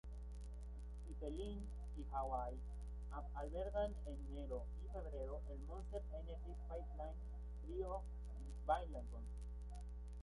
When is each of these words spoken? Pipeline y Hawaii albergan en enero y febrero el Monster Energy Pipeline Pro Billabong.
Pipeline 1.05 1.61
y 1.95 2.05
Hawaii 2.15 2.57
albergan 3.35 3.93
en 4.07 4.15
enero 4.35 4.63
y 4.83 4.91
febrero 4.91 5.41
el 5.51 5.59
Monster 5.67 6.01
Energy 6.19 6.55
Pipeline 6.67 7.77
Pro 7.85 8.01
Billabong. 8.81 9.23